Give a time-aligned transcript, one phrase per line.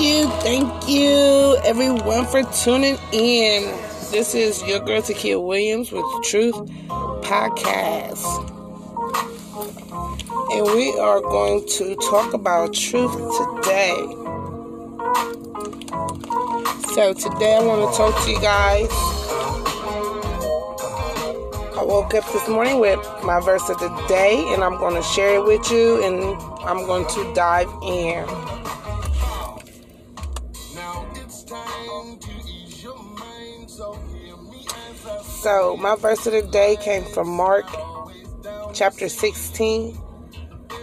[0.00, 3.64] you, thank you, everyone, for tuning in.
[4.10, 6.54] This is your girl Takia Williams with Truth
[7.22, 8.24] Podcast.
[10.52, 13.94] And we are going to talk about truth today.
[16.94, 18.88] So, today I want to talk to you guys.
[21.76, 25.02] I woke up this morning with my verse of the day, and I'm going to
[25.02, 28.59] share it with you, and I'm going to dive in.
[35.40, 37.64] So, my verse of the day came from Mark
[38.74, 39.96] chapter 16,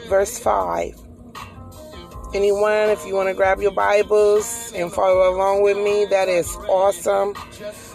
[0.07, 0.99] verse 5.
[2.33, 6.49] Anyone, if you want to grab your Bibles and follow along with me, that is
[6.69, 7.35] awesome.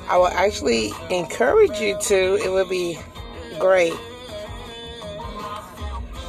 [0.08, 2.96] I will actually encourage you to, it would be
[3.58, 3.98] great.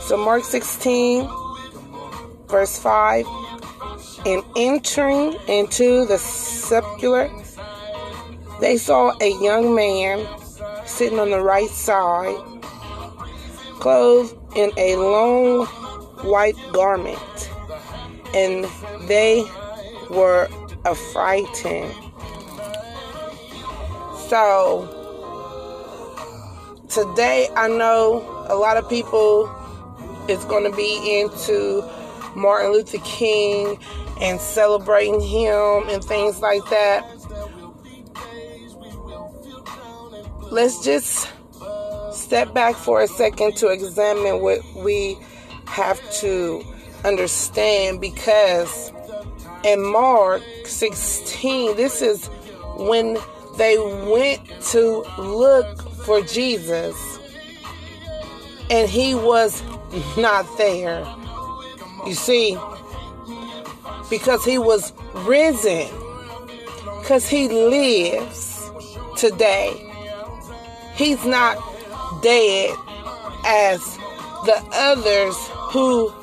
[0.01, 1.29] So, Mark 16,
[2.47, 3.27] verse 5
[4.25, 7.29] And entering into the sepulchre,
[8.63, 10.25] they saw a young man
[10.85, 12.37] sitting on the right side,
[13.81, 15.65] clothed in a long
[16.23, 17.51] white garment,
[18.33, 18.65] and
[19.09, 19.43] they
[20.09, 20.47] were
[20.85, 21.91] affrighted.
[24.29, 24.87] So,
[26.87, 29.51] today I know a lot of people
[30.29, 31.83] is going to be into
[32.33, 33.77] Martin Luther King
[34.21, 37.05] and celebrating him and things like that.
[40.53, 41.27] Let's just
[42.11, 45.17] step back for a second to examine what we
[45.65, 46.63] have to
[47.03, 48.91] understand because
[49.63, 52.27] in Mark 16, this is
[52.77, 53.17] when
[53.57, 57.17] they went to look for Jesus
[58.69, 59.63] and he was
[60.17, 61.03] not there.
[62.05, 62.55] You see,
[64.07, 65.89] because he was risen,
[66.99, 68.69] because he lives
[69.17, 69.89] today.
[70.95, 71.57] He's not
[72.21, 72.75] dead
[73.45, 73.97] as
[74.45, 75.35] the others
[75.71, 76.13] who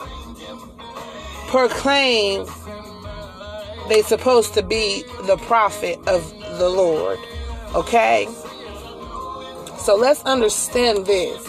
[1.48, 2.46] proclaim
[3.88, 7.18] they supposed to be the prophet of the Lord.
[7.74, 8.28] Okay?
[9.78, 11.44] So let's understand this.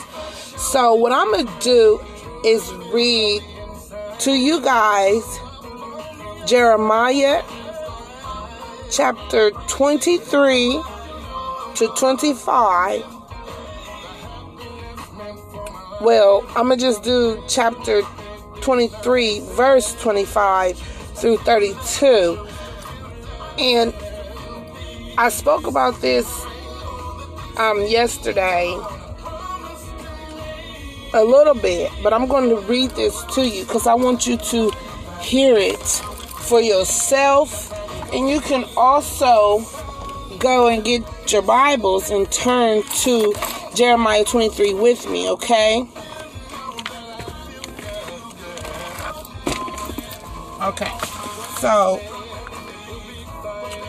[0.58, 2.00] So what I'm going to do
[2.44, 3.44] is read
[4.20, 5.24] to you guys
[6.48, 7.44] Jeremiah
[8.90, 10.82] chapter 23
[11.76, 13.04] to 25.
[16.02, 18.02] Well, I'm going to just do chapter
[18.62, 22.48] 23, verse 25 through 32.
[23.60, 23.94] And
[25.18, 26.28] I spoke about this
[27.58, 28.76] um, yesterday
[31.14, 34.38] a little bit, but I'm going to read this to you because I want you
[34.38, 34.72] to
[35.20, 35.86] hear it
[36.48, 37.72] for yourself.
[38.14, 39.64] And you can also
[40.40, 43.34] go and get your Bibles and turn to
[43.74, 45.86] Jeremiah 23 with me, okay?
[50.62, 50.92] Okay,
[51.60, 52.02] so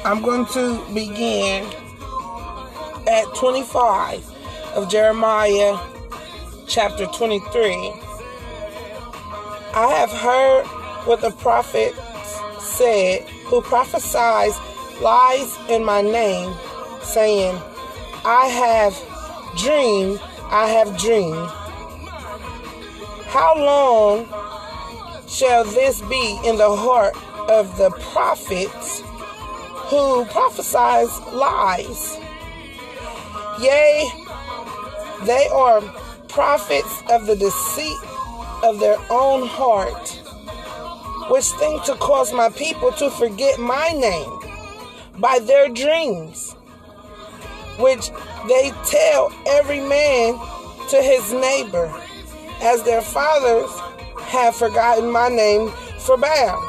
[0.04, 1.64] I'm going to begin
[3.08, 4.30] at 25
[4.74, 5.78] of Jeremiah
[6.68, 7.92] chapter 23.
[9.74, 10.64] I have heard
[11.06, 11.94] what the prophet
[12.60, 14.56] said, who prophesies
[15.00, 16.54] lies in my name,
[17.12, 17.60] saying,
[18.24, 18.94] I have
[19.58, 21.48] dreamed, I have dreamed.
[23.26, 24.26] How long
[25.28, 27.14] shall this be in the heart
[27.50, 29.02] of the prophets
[29.90, 32.18] who prophesies lies?
[33.60, 34.10] Yea,
[35.24, 35.80] they are
[36.28, 37.98] prophets of the deceit
[38.62, 40.08] of their own heart,
[41.30, 44.38] which think to cause my people to forget my name
[45.18, 46.51] by their dreams,
[47.78, 48.10] which
[48.48, 50.38] they tell every man
[50.90, 51.92] to his neighbor,
[52.60, 53.70] as their fathers
[54.20, 56.60] have forgotten my name for Baal.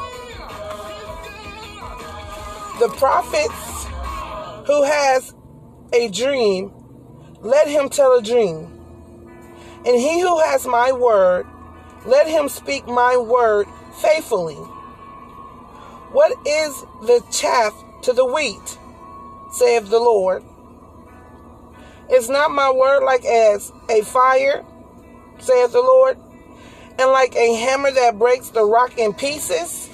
[2.80, 3.86] The prophets
[4.66, 5.34] who has
[5.92, 6.72] a dream,
[7.40, 8.70] let him tell a dream.
[9.86, 11.46] And he who has my word,
[12.06, 13.66] let him speak my word
[14.00, 14.56] faithfully.
[16.14, 18.78] What is the chaff to the wheat,
[19.52, 20.44] saith the Lord.
[22.10, 24.64] Is not my word like as a fire,
[25.38, 26.18] saith the Lord,
[26.98, 29.88] and like a hammer that breaks the rock in pieces?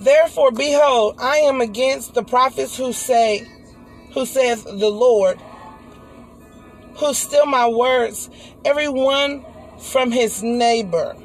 [0.00, 3.46] Therefore, behold, I am against the prophets who say,
[4.12, 5.40] who saith the Lord,
[6.96, 8.28] who steal my words,
[8.64, 9.44] every one
[9.78, 11.16] from his neighbor.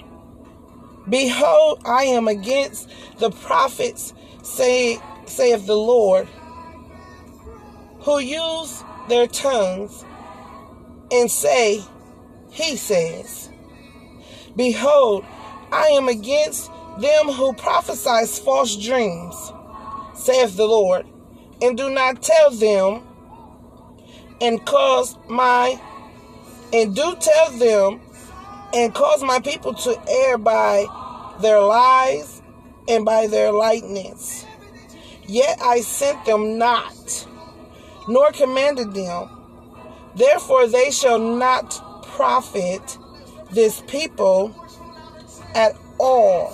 [1.09, 2.89] Behold, I am against
[3.19, 4.13] the prophets,
[4.43, 6.27] say, saith the Lord,
[8.07, 10.05] who use their tongues
[11.11, 11.83] and say,
[12.49, 13.49] He says,
[14.55, 15.25] Behold,
[15.73, 19.51] I am against them who prophesy false dreams,
[20.15, 21.05] saith the Lord,
[21.61, 23.03] and do not tell them,
[24.39, 25.77] and cause my,
[26.71, 27.99] and do tell them,
[28.73, 30.85] and cause my people to err by
[31.41, 32.41] their lies
[32.87, 34.45] and by their lightness.
[35.25, 37.27] Yet I sent them not,
[38.07, 39.29] nor commanded them.
[40.15, 42.97] Therefore they shall not profit
[43.51, 44.53] this people
[45.53, 46.51] at all,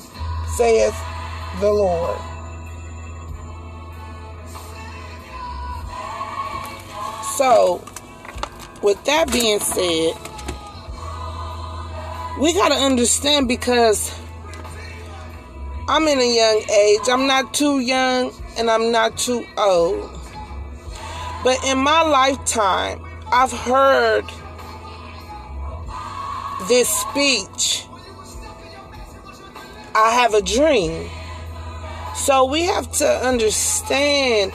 [0.58, 0.96] saith
[1.60, 2.20] the Lord.
[7.38, 7.84] So,
[8.84, 10.14] with that being said,
[12.40, 14.14] we got to understand because
[15.88, 17.02] I'm in a young age.
[17.10, 20.12] I'm not too young and I'm not too old.
[21.44, 24.25] But in my lifetime, I've heard
[26.68, 27.86] this speech
[29.95, 31.10] I have a dream.
[32.16, 34.51] So we have to understand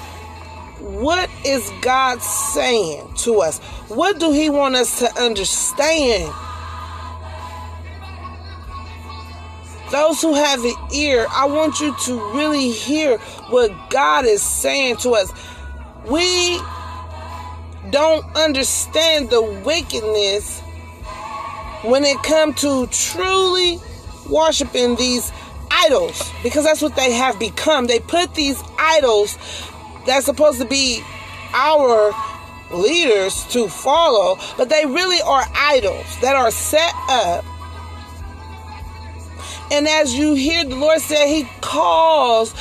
[0.80, 3.58] what is God saying to us?
[3.88, 6.32] What do he want us to understand?
[9.90, 13.18] Those who have an ear, I want you to really hear
[13.48, 15.32] what God is saying to us.
[16.06, 16.60] We
[17.90, 20.60] don't understand the wickedness
[21.82, 23.78] when it comes to truly
[24.28, 25.32] worshiping these
[25.70, 27.86] idols because that's what they have become.
[27.86, 29.38] They put these idols
[30.06, 31.02] that's supposed to be
[31.54, 32.12] our
[32.72, 37.44] leaders to follow, but they really are idols that are set up.
[39.70, 42.54] And as you hear the Lord say, He calls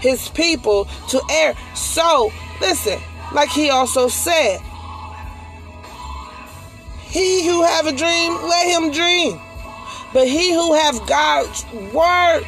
[0.00, 1.54] His people to err.
[1.74, 3.00] So, listen,
[3.32, 4.60] like He also said,
[7.06, 9.40] He who have a dream, let him dream.
[10.12, 12.44] But he who have God's word,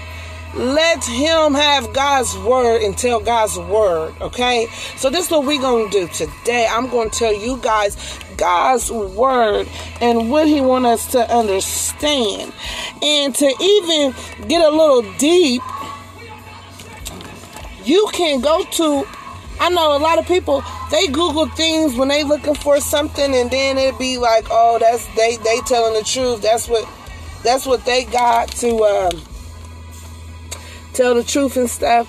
[0.54, 4.14] let him have God's word and tell God's word.
[4.20, 4.66] Okay?
[4.96, 6.66] So this is what we're gonna do today.
[6.70, 7.96] I'm gonna tell you guys
[8.36, 9.68] God's word
[10.00, 12.52] and what he want us to understand.
[13.02, 14.14] And to even
[14.48, 15.62] get a little deep,
[17.84, 19.06] you can go to
[19.60, 23.50] I know a lot of people they Google things when they looking for something and
[23.50, 26.42] then it be like, oh, that's they they telling the truth.
[26.42, 26.88] That's what
[27.42, 29.22] that's what they got to um,
[30.92, 32.08] tell the truth and stuff.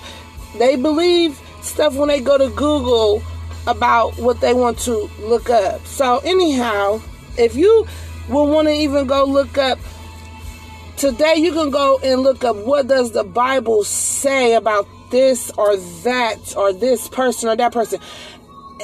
[0.58, 3.22] They believe stuff when they go to Google
[3.66, 5.86] about what they want to look up.
[5.86, 7.00] So, anyhow,
[7.36, 7.86] if you
[8.28, 9.78] will want to even go look up
[10.96, 15.76] today, you can go and look up what does the Bible say about this or
[15.76, 18.00] that or this person or that person,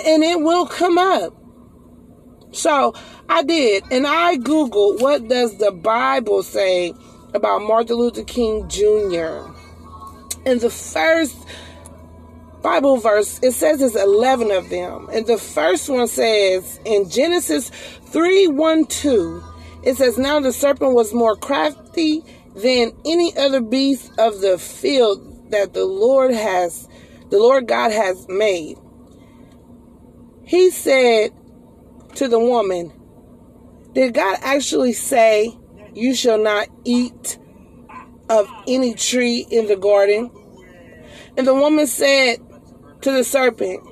[0.04, 1.34] and it will come up.
[2.52, 2.94] So
[3.28, 6.94] I did, and I Googled what does the Bible say
[7.34, 9.50] about Martin Luther King Jr.
[10.46, 11.36] And the first
[12.62, 15.08] Bible verse, it says there's 11 of them.
[15.12, 17.70] And the first one says in Genesis
[18.06, 19.44] 3 1 2,
[19.82, 22.24] it says, Now the serpent was more crafty
[22.56, 26.88] than any other beast of the field that the Lord has,
[27.30, 28.76] the Lord God has made.
[30.44, 31.32] He said,
[32.16, 32.92] to the woman,
[33.92, 35.56] Did God actually say,
[35.94, 37.38] You shall not eat
[38.28, 40.30] of any tree in the garden?
[41.36, 42.38] And the woman said
[43.02, 43.86] to the serpent,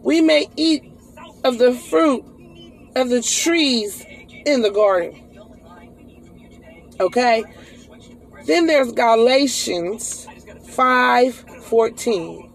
[0.00, 0.84] We may eat
[1.44, 2.24] of the fruit
[2.94, 4.04] of the trees
[4.46, 5.18] in the garden.
[7.00, 7.44] Okay?
[8.46, 10.26] Then there's Galatians
[10.72, 12.52] 5 14.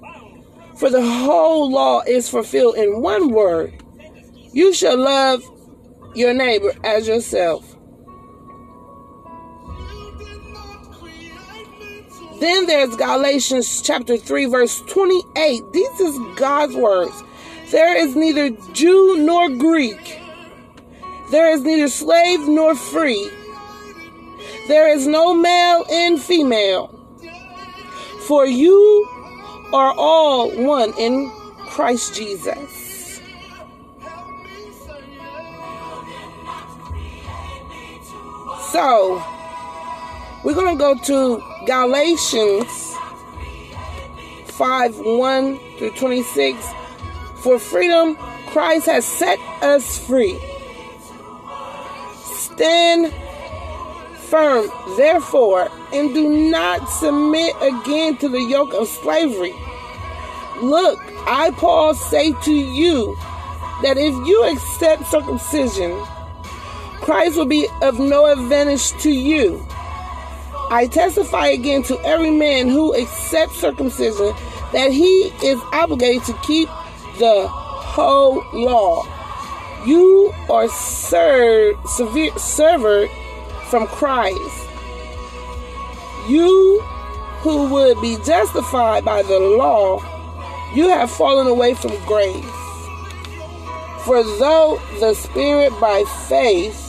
[0.76, 3.84] For the whole law is fulfilled in one word
[4.58, 5.44] you shall love
[6.16, 7.76] your neighbor as yourself.
[12.40, 15.62] Then there's Galatians chapter 3, verse 28.
[15.74, 17.24] This is God's words.
[17.70, 20.20] There is neither Jew nor Greek.
[21.30, 23.30] There is neither slave nor free.
[24.68, 26.97] There is no male and female.
[28.28, 29.08] For you
[29.74, 33.22] are all one in Christ Jesus.
[38.72, 39.24] So,
[40.44, 42.96] we're going to go to Galatians
[44.48, 46.66] 5 1 through 26.
[47.38, 48.18] For freedom,
[48.48, 50.38] Christ has set us free.
[52.26, 53.14] Stand
[54.30, 59.54] firm, therefore, and do not submit again to the yoke of slavery.
[60.62, 63.16] Look, I, Paul, say to you
[63.84, 65.92] that if you accept circumcision,
[67.02, 69.66] Christ will be of no advantage to you.
[70.70, 74.34] I testify again to every man who accepts circumcision
[74.74, 76.68] that he is obligated to keep
[77.20, 79.06] the whole law.
[79.86, 83.10] You are served, severe, severed
[83.70, 84.68] from Christ.
[86.28, 86.80] You
[87.42, 90.00] who would be justified by the law,
[90.74, 92.46] you have fallen away from grace.
[94.06, 96.88] For though the Spirit by faith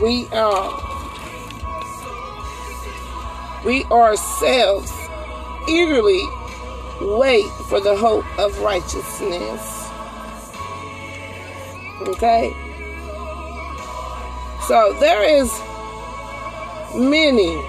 [0.00, 0.82] we um
[3.64, 4.92] we ourselves
[5.68, 6.22] eagerly
[7.00, 9.88] wait for the hope of righteousness.
[12.08, 12.52] Okay?
[14.66, 15.52] So there is
[16.94, 17.62] many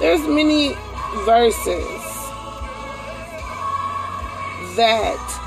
[0.00, 0.74] there's many
[1.24, 1.86] verses
[4.76, 5.40] that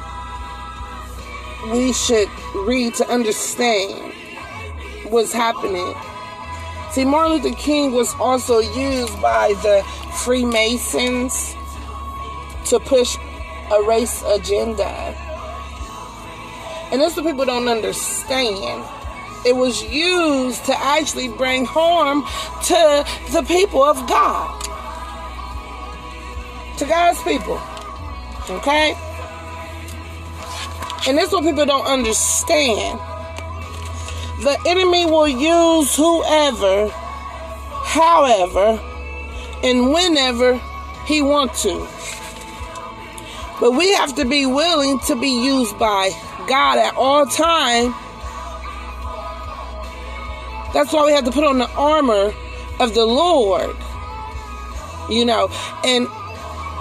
[1.72, 4.14] we should read to understand
[5.10, 5.94] what's happening.
[6.92, 9.84] See, Martin Luther King was also used by the
[10.24, 11.56] Freemasons
[12.66, 13.18] to push
[13.72, 14.86] a race agenda.
[16.92, 18.86] And that's what people don't understand.
[19.46, 24.62] It was used to actually bring harm to the people of God.
[26.78, 27.62] To God's people.
[28.50, 28.96] Okay?
[31.08, 33.00] And that's what people don't understand.
[34.40, 38.80] The enemy will use whoever, however,
[39.64, 40.62] and whenever
[41.08, 41.88] he wants to.
[43.60, 46.12] But we have to be willing to be used by
[46.48, 47.96] God at all time.
[50.72, 52.32] That's why we have to put on the armor
[52.80, 53.76] of the Lord.
[55.10, 55.50] You know,
[55.84, 56.08] and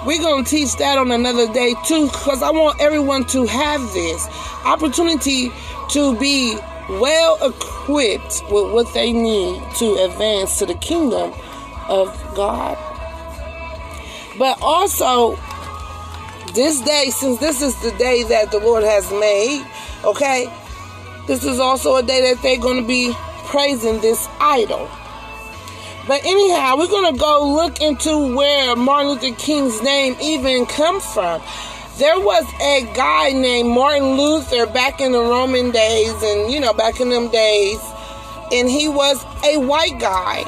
[0.05, 3.81] we're going to teach that on another day too because I want everyone to have
[3.93, 4.27] this
[4.63, 5.51] opportunity
[5.89, 11.33] to be well equipped with what they need to advance to the kingdom
[11.89, 12.77] of God.
[14.37, 15.37] But also,
[16.53, 19.65] this day, since this is the day that the Lord has made,
[20.03, 20.51] okay,
[21.27, 23.13] this is also a day that they're going to be
[23.45, 24.89] praising this idol.
[26.07, 31.05] But anyhow, we're going to go look into where Martin Luther King's name even comes
[31.05, 31.41] from.
[31.97, 36.71] There was a guy named Martin Luther back in the Roman days and, you know,
[36.71, 37.79] back in them days,
[38.51, 40.43] and he was a white guy.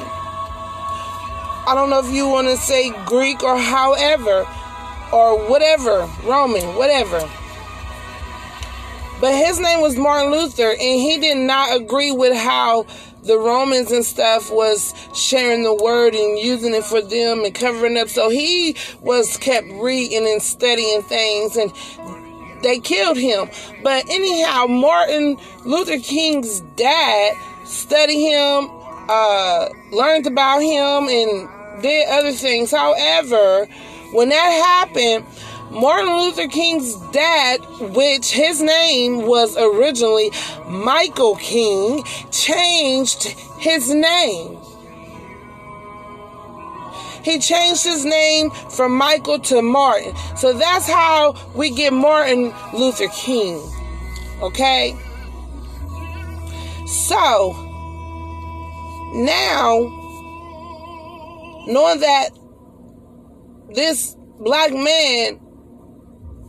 [1.66, 4.46] I don't know if you want to say Greek or however,
[5.12, 7.18] or whatever, Roman, whatever.
[9.20, 12.86] But his name was Martin Luther, and he did not agree with how
[13.22, 17.98] the Romans and stuff was sharing the word and using it for them and covering
[17.98, 18.08] up.
[18.08, 21.72] So he was kept reading and studying things and
[22.62, 23.48] they killed him.
[23.82, 28.70] But anyhow, Martin Luther King's dad studied him,
[29.08, 32.70] uh, learned about him and did other things.
[32.70, 33.66] However,
[34.12, 35.24] when that happened,
[35.70, 40.32] Martin Luther King's dad, which his name was originally
[40.66, 43.22] Michael King, changed
[43.58, 44.58] his name.
[47.22, 50.16] He changed his name from Michael to Martin.
[50.36, 53.62] So that's how we get Martin Luther King.
[54.42, 54.96] Okay?
[56.86, 57.52] So,
[59.14, 59.78] now,
[61.68, 62.30] knowing that
[63.72, 65.38] this black man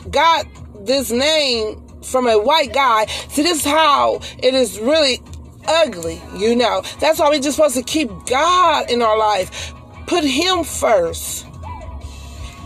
[0.10, 0.48] got
[0.86, 3.06] this name from a white guy.
[3.06, 5.22] See, this is how it is really
[5.68, 6.84] ugly, you know.
[7.00, 9.74] That's why we're just supposed to keep God in our life.
[10.08, 11.46] Put Him first.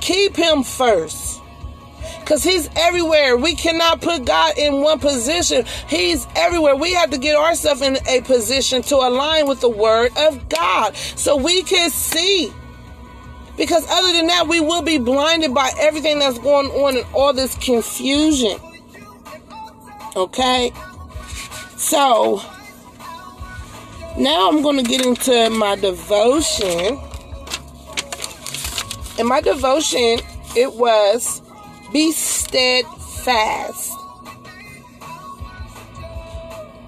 [0.02, 1.42] Keep Him first.
[2.20, 3.38] Because He's everywhere.
[3.38, 5.66] We cannot put God in one position.
[5.88, 6.76] He's everywhere.
[6.76, 10.96] We have to get ourselves in a position to align with the Word of God
[10.96, 12.52] so we can see
[13.58, 17.34] because other than that, we will be blinded by everything that's going on and all
[17.34, 18.60] this confusion.
[20.16, 20.72] Okay?
[21.78, 22.42] So,
[24.18, 27.00] now I'm going to get into my devotion.
[29.18, 30.20] In my devotion,
[30.56, 31.42] it was
[31.92, 33.94] be steadfast.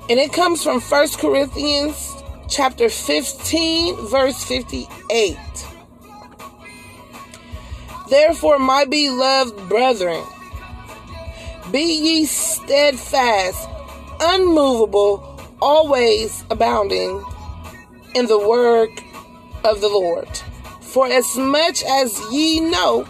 [0.10, 2.16] And it comes from First Corinthians
[2.50, 5.38] chapter 15, verse 58.
[8.10, 10.24] Therefore, my beloved brethren,
[11.72, 13.68] Be ye steadfast,
[14.22, 17.24] unmovable, always abounding
[18.16, 19.04] in the work
[19.66, 20.30] of the Lord.
[20.80, 23.06] For as much as ye know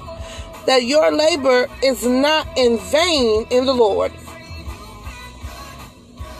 [0.65, 4.11] that your labor is not in vain in the Lord.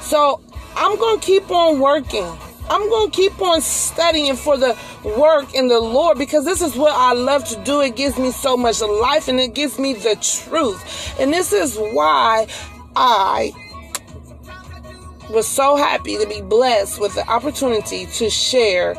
[0.01, 0.41] So
[0.75, 2.25] I'm going to keep on working.
[2.69, 6.75] I'm going to keep on studying for the work in the Lord because this is
[6.75, 7.79] what I love to do.
[7.81, 11.19] It gives me so much life and it gives me the truth.
[11.19, 12.47] And this is why
[12.95, 13.53] I
[15.29, 18.95] was so happy to be blessed with the opportunity to share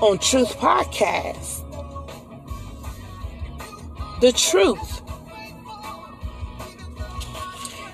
[0.00, 1.60] on Truth Podcast.
[4.20, 5.02] The truth.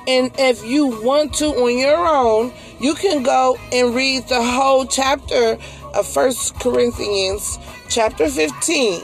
[0.07, 4.87] And if you want to on your own, you can go and read the whole
[4.87, 5.59] chapter
[5.95, 7.59] of First Corinthians
[7.89, 9.03] chapter 15.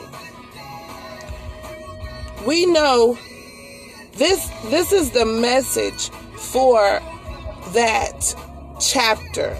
[2.46, 3.18] We know
[4.12, 7.00] this this is the message for
[7.72, 8.34] that
[8.80, 9.58] chapter.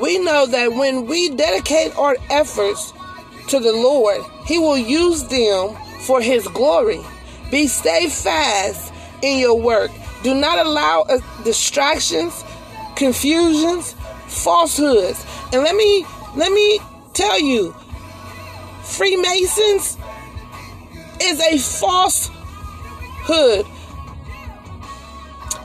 [0.00, 2.92] We know that when we dedicate our efforts
[3.48, 7.00] to the Lord, He will use them for His glory.
[7.50, 8.92] Be steadfast
[9.22, 9.90] in your work.
[10.22, 12.44] Do not allow uh, distractions,
[12.96, 13.94] confusions,
[14.26, 15.24] falsehoods.
[15.52, 16.04] And let me
[16.36, 16.80] let me
[17.14, 17.74] tell you,
[18.82, 19.96] Freemasons
[21.20, 23.66] is a falsehood.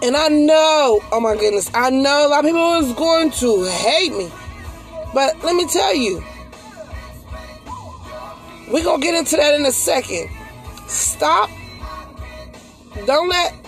[0.03, 3.65] And I know, oh my goodness, I know a lot of people is going to
[3.65, 4.31] hate me.
[5.13, 6.24] But let me tell you,
[8.69, 10.29] we're going to get into that in a second.
[10.88, 11.50] Stop.
[13.05, 13.62] Don't let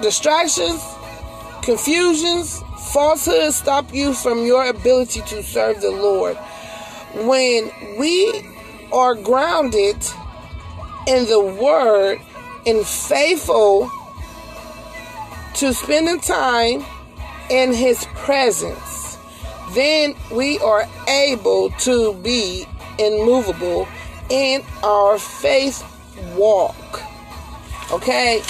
[0.00, 0.82] distractions,
[1.62, 6.36] confusions, falsehoods stop you from your ability to serve the Lord.
[7.14, 8.42] When we
[8.92, 9.96] are grounded
[11.06, 12.20] in the Word
[12.66, 13.90] and faithful
[15.54, 16.84] to spending time
[17.50, 19.18] in His presence,
[19.72, 22.66] then we are able to be
[22.98, 23.88] immovable
[24.28, 25.84] in our faith
[26.36, 27.02] walk.
[27.92, 28.42] Okay?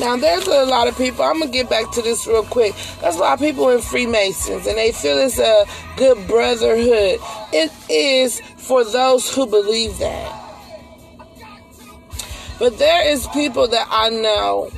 [0.00, 2.74] Now, there's a lot of people, I'm going to get back to this real quick.
[3.00, 7.20] There's a lot of people in Freemasons, and they feel it's a good brotherhood.
[7.52, 10.40] It is for those who believe that.
[12.58, 14.70] But there is people that I know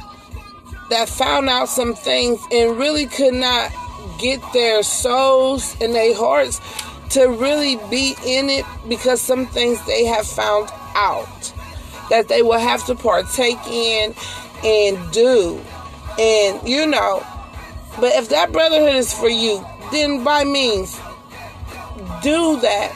[0.90, 3.72] that found out some things and really could not
[4.18, 6.61] get their souls and their hearts
[7.11, 11.52] to really be in it because some things they have found out
[12.11, 14.14] that they will have to partake in
[14.64, 15.60] and do.
[16.18, 17.24] And you know,
[18.00, 20.98] but if that brotherhood is for you, then by means
[22.22, 22.94] do that.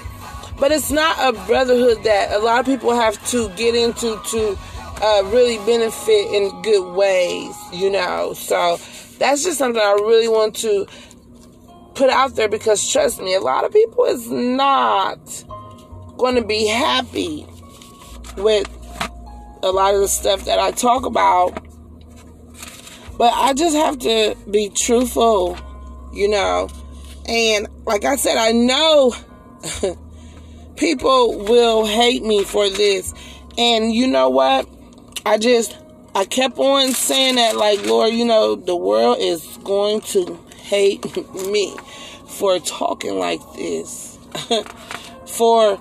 [0.58, 4.58] But it's not a brotherhood that a lot of people have to get into to
[5.02, 8.34] uh, really benefit in good ways, you know.
[8.34, 8.78] So
[9.18, 10.86] that's just something I really want to
[11.94, 15.18] put out there because trust me, a lot of people is not
[16.18, 17.46] going to be happy
[18.36, 18.68] with
[19.62, 21.64] a lot of the stuff that I talk about.
[23.18, 25.58] But I just have to be truthful,
[26.12, 26.68] you know.
[27.26, 29.14] And like I said, I know
[30.76, 33.12] people will hate me for this.
[33.58, 34.68] And you know what?
[35.26, 35.76] I just
[36.14, 41.04] I kept on saying that like Lord, you know, the world is going to hate
[41.34, 41.76] me
[42.26, 44.18] for talking like this.
[45.26, 45.78] for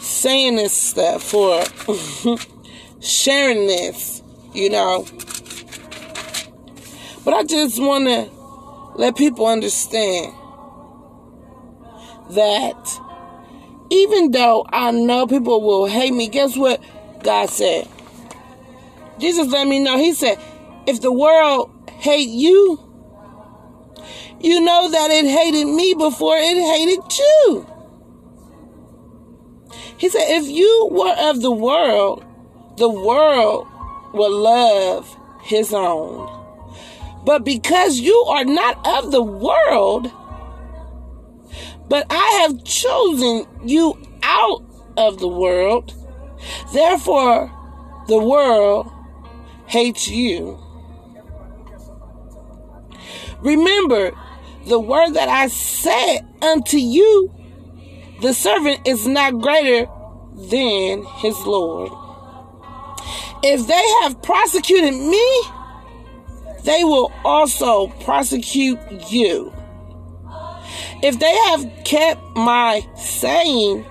[0.00, 1.62] saying this stuff, for
[3.06, 5.06] sharing this, you know.
[7.24, 8.30] But I just want to
[8.96, 10.32] let people understand
[12.30, 13.00] that
[13.90, 16.82] even though I know people will hate me, guess what
[17.22, 17.88] God said?
[19.18, 19.96] Jesus let me know.
[19.96, 20.38] He said,
[20.86, 22.82] if the world hate you,
[24.40, 27.66] you know that it hated me before it hated you.
[29.98, 32.25] He said, if you were of the world,
[32.76, 33.66] the world
[34.12, 36.32] will love his own.
[37.24, 40.12] But because you are not of the world,
[41.88, 44.62] but I have chosen you out
[44.96, 45.94] of the world,
[46.72, 47.52] therefore
[48.08, 48.90] the world
[49.66, 50.58] hates you.
[53.40, 54.12] Remember
[54.66, 57.32] the word that I said unto you,
[58.20, 59.88] the servant is not greater
[60.34, 62.05] than his Lord.
[63.42, 65.42] If they have prosecuted me,
[66.64, 68.78] they will also prosecute
[69.10, 69.52] you.
[71.02, 73.84] If they have kept my saying,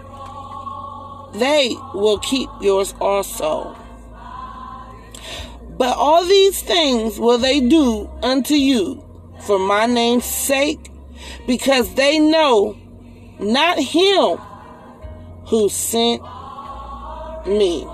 [1.35, 3.77] they will keep yours also.
[5.77, 9.03] But all these things will they do unto you
[9.41, 10.89] for my name's sake,
[11.45, 12.75] because they know
[13.39, 14.37] not him
[15.47, 16.21] who sent
[17.45, 17.87] me.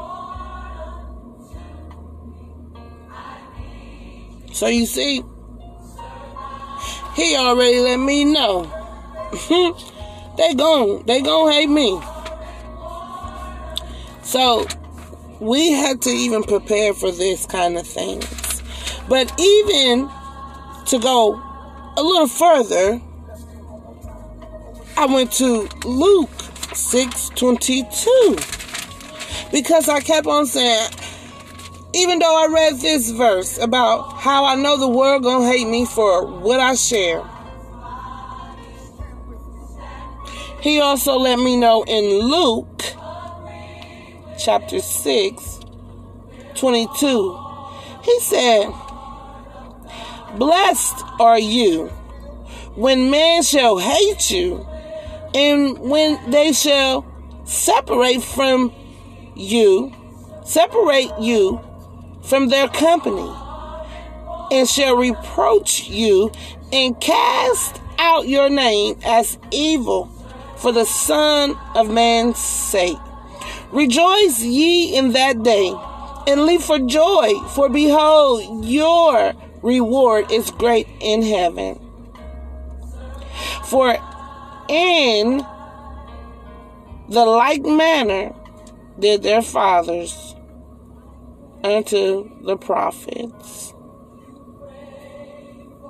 [4.54, 5.24] So you see,
[7.16, 8.64] he already let me know.
[10.38, 12.02] they gon' they gon' hate me.
[14.24, 14.66] So
[15.40, 18.62] we had to even prepare for this kind of things.
[19.10, 20.10] But even
[20.86, 21.34] to go
[21.98, 23.02] a little further,
[24.98, 26.30] I went to Luke
[26.74, 28.38] 622
[29.52, 30.90] because I kept on saying
[31.94, 35.86] even though I read this verse about how I know the world gonna hate me
[35.86, 37.24] for what I share,
[40.62, 42.84] he also let me know in Luke
[44.38, 45.60] chapter 6,
[46.56, 47.40] 22,
[48.04, 48.72] he said,
[50.38, 51.88] Blessed are you
[52.76, 54.66] when men shall hate you
[55.34, 57.06] and when they shall
[57.44, 58.74] separate from
[59.36, 59.94] you,
[60.46, 61.60] separate you
[62.22, 63.32] from their company,
[64.52, 66.32] and shall reproach you
[66.72, 70.06] and cast out your name as evil
[70.58, 72.98] for the Son of Man's sake.
[73.72, 75.74] Rejoice ye in that day,
[76.28, 81.80] and leap for joy, for behold, your reward is great in heaven.
[83.66, 83.98] For
[84.68, 85.46] in
[87.10, 88.34] the like manner
[89.00, 90.36] did their fathers
[91.64, 93.74] unto the prophets.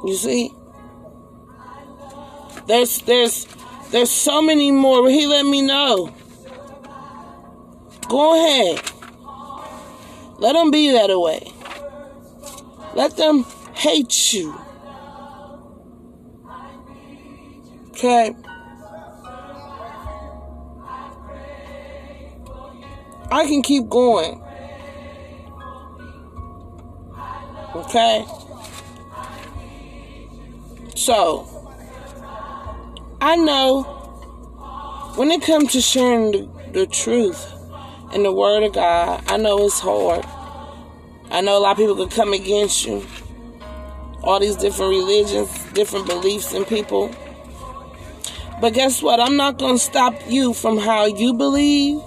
[0.04, 0.52] You see?
[2.68, 3.48] There's there's
[3.92, 5.10] there's so many more.
[5.10, 6.14] He let me know.
[8.08, 8.82] Go ahead.
[10.38, 11.52] Let them be that way.
[12.96, 14.60] Let them hate you.
[17.90, 18.36] Okay?
[23.32, 24.42] I can keep going.
[27.92, 28.26] Okay?
[30.96, 31.46] So,
[33.20, 33.84] I know
[35.18, 37.54] when it comes to sharing the, the truth
[38.14, 40.26] and the Word of God, I know it's hard.
[41.32, 43.06] I know a lot of people could come against you.
[44.24, 47.14] All these different religions, different beliefs in people.
[48.62, 49.20] But guess what?
[49.20, 52.00] I'm not going to stop you from how you believe,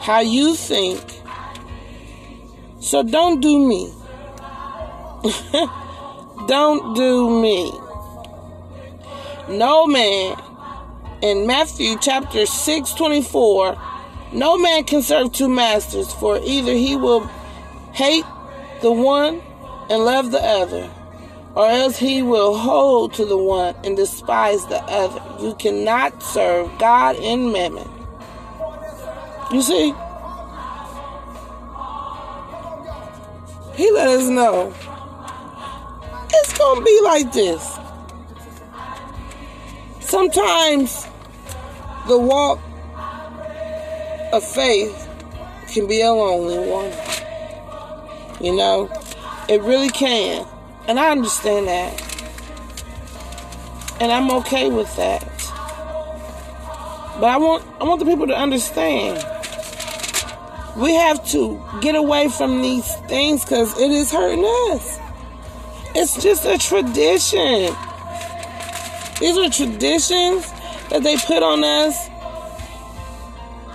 [0.00, 1.02] how you think.
[2.78, 3.92] So don't do me.
[6.46, 7.72] Don't do me.
[9.48, 10.40] No man
[11.20, 13.76] in Matthew chapter 6 24,
[14.32, 17.26] no man can serve two masters, for either he will
[17.92, 18.24] hate
[18.82, 19.42] the one
[19.90, 20.88] and love the other,
[21.54, 25.22] or else he will hold to the one and despise the other.
[25.42, 27.88] You cannot serve God and mammon.
[29.50, 29.94] You see?
[33.74, 34.72] He let us know
[36.42, 37.78] it's to be like this.
[40.00, 41.06] Sometimes
[42.06, 42.60] the walk
[44.32, 45.08] of faith
[45.68, 46.92] can be a lonely one.
[48.40, 48.90] You know,
[49.48, 50.46] it really can.
[50.86, 52.02] And I understand that.
[54.00, 55.22] And I'm okay with that.
[57.18, 59.24] But I want I want the people to understand.
[60.76, 64.95] We have to get away from these things cuz it is hurting us.
[65.98, 67.74] It's just a tradition.
[69.18, 70.52] These are traditions
[70.90, 72.10] that they put on us,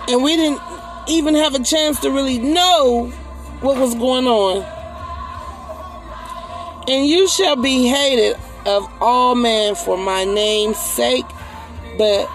[0.08, 0.60] and we didn't
[1.08, 3.06] even have a chance to really know
[3.60, 4.62] what was going on.
[6.88, 11.26] And you shall be hated of all men for my name's sake,
[11.98, 12.30] but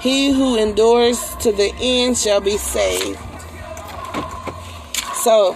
[0.00, 3.18] he who endures to the end shall be saved.
[5.24, 5.54] So,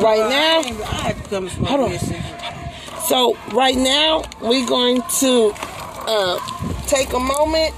[0.00, 0.62] right now,
[1.66, 2.23] hold on.
[3.06, 6.38] So right now we're going to uh,
[6.86, 7.74] take a moment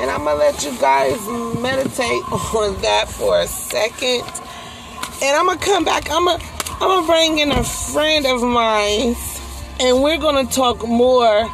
[0.00, 1.18] and I'm gonna let you guys
[1.60, 2.22] meditate
[2.54, 4.22] on that for a second.
[5.20, 6.08] And I'm gonna come back.
[6.08, 6.44] I'm gonna
[6.80, 9.16] I'm gonna bring in a friend of mine,
[9.80, 11.50] and we're gonna talk more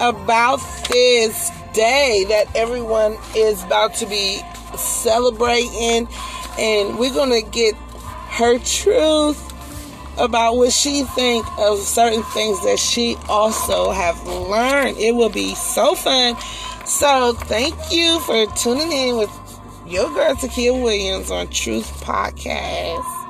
[0.00, 4.40] about this day that everyone is about to be
[4.76, 6.08] celebrating,
[6.58, 9.47] and we're gonna get her truth
[10.18, 14.98] about what she think of certain things that she also have learned.
[14.98, 16.36] It will be so fun.
[16.84, 19.30] So thank you for tuning in with
[19.86, 23.27] your girl Takia Williams on Truth Podcast.